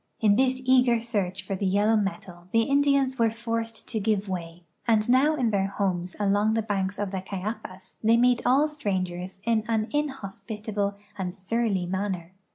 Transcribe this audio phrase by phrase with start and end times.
[0.19, 4.27] In this eager search for the yellow metal the In dians were forced to give
[4.27, 8.67] way, and now in tiieir homes along the banks of the Cayapas the}'' meet all
[8.67, 12.31] strangers in an inhospitable and surly manner.